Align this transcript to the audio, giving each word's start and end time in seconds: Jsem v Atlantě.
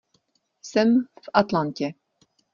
Jsem 0.61 0.99
v 1.21 1.29
Atlantě. 1.33 1.93